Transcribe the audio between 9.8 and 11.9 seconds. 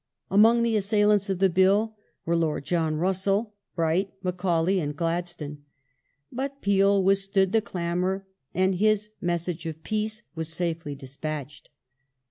peace" was safely despatched.